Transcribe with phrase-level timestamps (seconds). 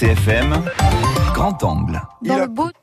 [0.00, 0.64] RCFM,
[1.34, 2.79] grand angle.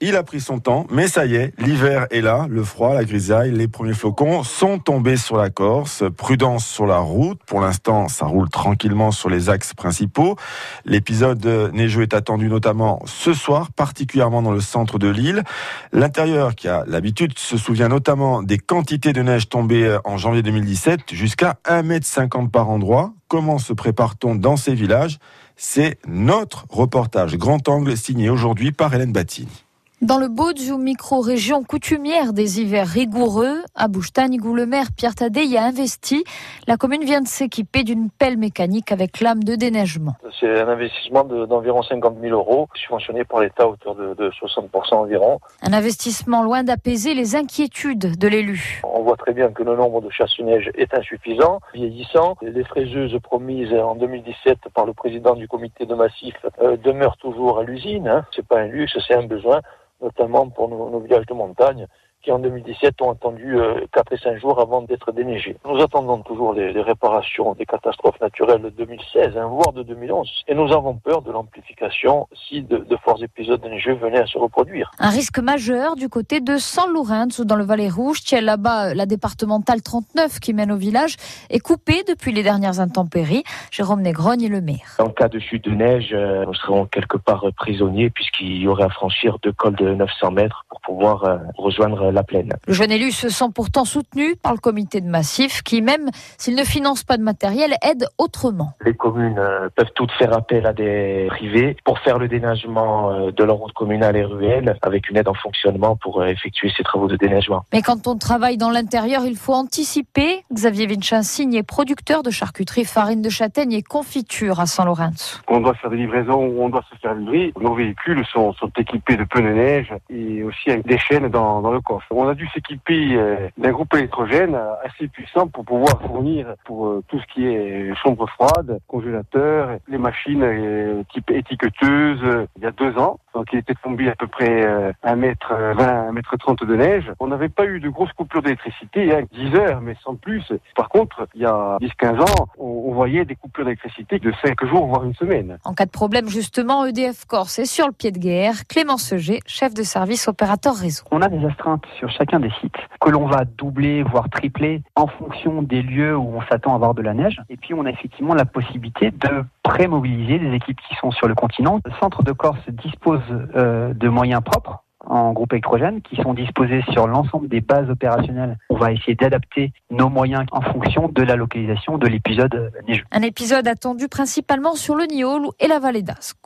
[0.00, 3.04] Il a pris son temps, mais ça y est, l'hiver est là, le froid, la
[3.04, 6.04] grisaille, les premiers flocons sont tombés sur la Corse.
[6.16, 7.40] Prudence sur la route.
[7.44, 10.36] Pour l'instant, ça roule tranquillement sur les axes principaux.
[10.84, 15.42] L'épisode neigeux est attendu notamment ce soir, particulièrement dans le centre de l'île.
[15.90, 20.42] L'intérieur, qui a l'habitude, se souvient notamment des quantités de neige tombées euh, en janvier
[20.42, 23.14] 2017, jusqu'à 1,50 m par endroit.
[23.26, 25.18] Comment se prépare-t-on dans ces villages?
[25.56, 29.64] C'est notre reportage grand angle signé aujourd'hui par Hélène Battini.
[30.00, 35.16] Dans le Bauge ou micro-région coutumière des hivers rigoureux, à Bouchtagne, où le maire Pierre
[35.16, 36.22] Tadé y a investi,
[36.68, 40.14] la commune vient de s'équiper d'une pelle mécanique avec lame de déneigement.
[40.38, 44.30] C'est un investissement de- d'environ 50 000 euros, subventionné par l'État à hauteur de, de
[44.30, 45.40] 60% environ.
[45.62, 48.80] Un investissement loin d'apaiser les inquiétudes de l'élu.
[48.84, 52.36] On voit très bien que le nombre de chasse-neige est insuffisant, vieillissant.
[52.40, 57.58] Les fraiseuses promises en 2017 par le président du comité de massif euh, demeurent toujours
[57.58, 58.06] à l'usine.
[58.06, 58.24] Hein.
[58.36, 59.60] C'est pas un luxe, c'est un besoin,
[60.00, 61.86] notamment pour nos, villages de montagne
[62.22, 65.56] qui en 2017 ont attendu euh, 4 et 5 jours avant d'être déneigés.
[65.64, 70.28] Nous attendons toujours les, les réparations des catastrophes naturelles de 2016, hein, voire de 2011.
[70.48, 74.38] Et nous avons peur de l'amplification si de, de forts épisodes neigeux venaient à se
[74.38, 74.90] reproduire.
[74.98, 78.22] Un risque majeur du côté de San Lorenzo dans le Valais Rouge.
[78.24, 81.16] Tiens, là-bas, la départementale 39 qui mène au village
[81.50, 83.44] est coupée depuis les dernières intempéries.
[83.70, 84.96] Jérôme Négrogne est le maire.
[84.98, 88.68] En cas de chute de neige, euh, nous serons quelque part euh, prisonniers puisqu'il y
[88.68, 92.50] aurait à franchir deux cols de 900 mètres pouvoir euh, rejoindre la plaine.
[92.66, 96.08] Le jeune élu se sent pourtant soutenu par le comité de massif qui, même
[96.38, 98.72] s'il ne finance pas de matériel, aide autrement.
[98.86, 103.30] Les communes euh, peuvent toutes faire appel à des privés pour faire le déneigement euh,
[103.30, 107.06] de leur route communale et ruelle avec une aide en fonctionnement pour effectuer ces travaux
[107.06, 107.64] de déneigement.
[107.74, 110.42] Mais quand on travaille dans l'intérieur, il faut anticiper.
[110.50, 115.36] Xavier Vincensigne est producteur de charcuterie, farine de châtaigne et confiture à San Lorenzo.
[115.48, 117.52] on doit faire des livraisons ou on doit se faire livrer.
[117.60, 121.80] Nos véhicules sont, sont équipés de pneus de neige et aussi des chaînes dans, le
[121.80, 122.06] coffre.
[122.10, 126.86] On a dû s'équiper euh, d'un groupe électrogène euh, assez puissant pour pouvoir fournir pour
[126.86, 132.70] euh, tout ce qui est chambre froide, congélateur, les machines type étiqueteuse il y a
[132.70, 133.18] deux ans.
[133.38, 136.74] Donc il était tombé à peu près euh, 1 mètre 20, 1 mètre 30 de
[136.74, 137.12] neige.
[137.20, 140.42] On n'avait pas eu de grosses coupures d'électricité, hein, 10 heures, mais sans plus.
[140.74, 144.64] Par contre, il y a 10-15 ans, on, on voyait des coupures d'électricité de 5
[144.66, 145.58] jours, voire une semaine.
[145.62, 148.66] En cas de problème, justement, EDF Corse est sur le pied de guerre.
[148.66, 151.04] Clément Seger, chef de service opérateur réseau.
[151.12, 155.06] On a des astreintes sur chacun des sites que l'on va doubler, voire tripler en
[155.06, 157.40] fonction des lieux où on s'attend à avoir de la neige.
[157.50, 161.34] Et puis on a effectivement la possibilité de pré-mobiliser des équipes qui sont sur le
[161.34, 161.78] continent.
[161.84, 163.20] Le centre de Corse dispose
[163.54, 168.56] euh, de moyens propres en groupe électrogène qui sont disposés sur l'ensemble des bases opérationnelles.
[168.70, 173.04] On va essayer d'adapter nos moyens en fonction de la localisation de l'épisode euh, neigeux.
[173.12, 176.38] Un épisode attendu principalement sur le Niol et la vallée d'Ascq.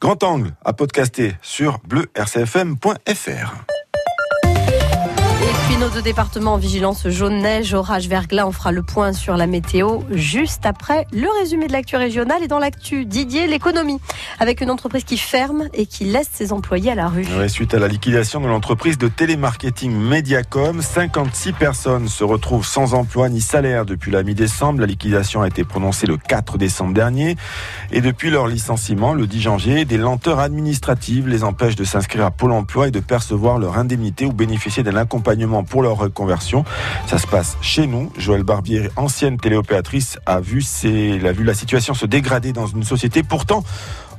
[0.00, 3.64] Grand angle à podcaster sur bleurcfm.fr.
[5.44, 9.12] Et puis nos deux départements en vigilance jaune neige, orage, verglas, on fera le point
[9.12, 14.00] sur la météo juste après le résumé de l'actu régionale et dans l'actu Didier, l'économie,
[14.40, 17.26] avec une entreprise qui ferme et qui laisse ses employés à la rue.
[17.48, 23.28] Suite à la liquidation de l'entreprise de télémarketing Mediacom, 56 personnes se retrouvent sans emploi
[23.28, 24.80] ni salaire depuis la mi-décembre.
[24.80, 27.36] La liquidation a été prononcée le 4 décembre dernier.
[27.92, 32.30] Et depuis leur licenciement, le 10 janvier, des lenteurs administratives les empêchent de s'inscrire à
[32.30, 35.33] Pôle emploi et de percevoir leur indemnité ou bénéficier d'un accompagnement
[35.64, 36.64] pour leur reconversion.
[37.06, 38.12] Ça se passe chez nous.
[38.18, 42.82] Joël Barbier, ancienne téléopératrice, a vu, ses- a vu la situation se dégrader dans une
[42.84, 43.64] société pourtant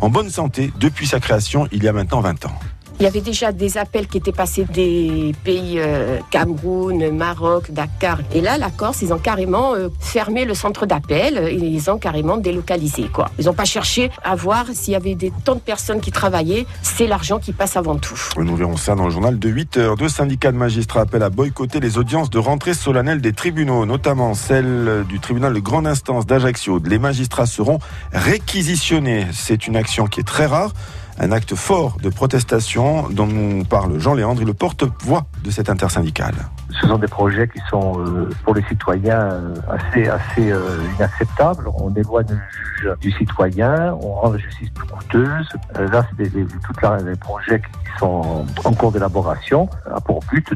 [0.00, 2.54] en bonne santé depuis sa création il y a maintenant 20 ans.
[2.98, 8.18] Il y avait déjà des appels qui étaient passés des pays euh, Cameroun, Maroc, Dakar.
[8.34, 12.36] Et là, la Corse, ils ont carrément euh, fermé le centre d'appel ils ont carrément
[12.36, 13.08] délocalisé.
[13.12, 13.30] Quoi.
[13.38, 16.66] Ils n'ont pas cherché à voir s'il y avait des tant de personnes qui travaillaient.
[16.82, 18.18] C'est l'argent qui passe avant tout.
[18.36, 19.96] Nous verrons ça dans le journal de 8 heures.
[19.96, 24.34] Deux syndicats de magistrats appellent à boycotter les audiences de rentrée solennelle des tribunaux, notamment
[24.34, 26.80] celle du tribunal de grande instance d'Ajaccio.
[26.84, 27.78] Les magistrats seront
[28.12, 29.26] réquisitionnés.
[29.32, 30.72] C'est une action qui est très rare.
[31.18, 36.34] Un acte fort de protestation dont nous parle Jean Léandre, le porte-voix de cette intersyndicale.
[36.80, 41.68] Ce sont des projets qui sont euh, pour les citoyens euh, assez assez euh, inacceptables.
[41.76, 42.36] On éloigne le
[42.82, 45.48] juge du citoyen, on rend la justice plus coûteuse.
[45.78, 46.32] Là, c'est
[46.82, 50.48] la- les projets qui sont en cours d'élaboration a pour but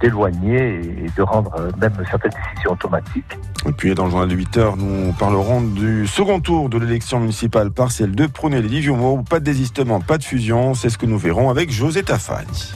[0.00, 3.38] d'éloigner et de rendre même certaines décisions automatiques.
[3.66, 7.20] Et puis dans le journal de 8 heures, nous parlerons du second tour de l'élection
[7.20, 9.22] municipale partielle de Prôné les Liviomo.
[9.28, 12.72] Pas de désistement, pas de fusion, c'est ce que nous verrons avec José Tafani.